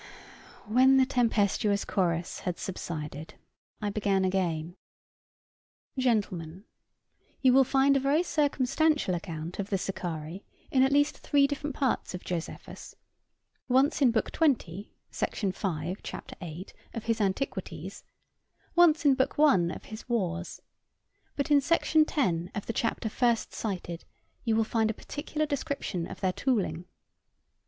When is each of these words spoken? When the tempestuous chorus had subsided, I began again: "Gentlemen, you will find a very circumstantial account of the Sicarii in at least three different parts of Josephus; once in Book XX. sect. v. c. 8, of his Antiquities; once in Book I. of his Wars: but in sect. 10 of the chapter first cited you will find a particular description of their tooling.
When 0.65 0.97
the 0.97 1.05
tempestuous 1.05 1.85
chorus 1.85 2.39
had 2.39 2.57
subsided, 2.57 3.35
I 3.83 3.91
began 3.91 4.25
again: 4.25 4.75
"Gentlemen, 5.95 6.63
you 7.43 7.53
will 7.53 7.63
find 7.63 7.95
a 7.95 7.99
very 7.99 8.23
circumstantial 8.23 9.13
account 9.13 9.59
of 9.59 9.69
the 9.69 9.77
Sicarii 9.77 10.43
in 10.71 10.81
at 10.81 10.91
least 10.91 11.19
three 11.19 11.45
different 11.45 11.75
parts 11.75 12.15
of 12.15 12.23
Josephus; 12.23 12.95
once 13.67 14.01
in 14.01 14.09
Book 14.09 14.31
XX. 14.31 14.89
sect. 15.11 15.37
v. 15.41 15.95
c. 16.01 16.17
8, 16.41 16.73
of 16.95 17.03
his 17.05 17.21
Antiquities; 17.21 18.03
once 18.75 19.05
in 19.05 19.13
Book 19.13 19.35
I. 19.37 19.55
of 19.71 19.85
his 19.85 20.09
Wars: 20.09 20.63
but 21.35 21.51
in 21.51 21.61
sect. 21.61 21.95
10 22.07 22.49
of 22.55 22.65
the 22.65 22.73
chapter 22.73 23.07
first 23.07 23.53
cited 23.53 24.05
you 24.45 24.55
will 24.55 24.63
find 24.63 24.89
a 24.89 24.95
particular 24.95 25.45
description 25.45 26.07
of 26.07 26.21
their 26.21 26.33
tooling. 26.33 26.85